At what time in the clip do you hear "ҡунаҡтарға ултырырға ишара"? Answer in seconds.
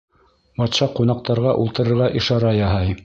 0.99-2.59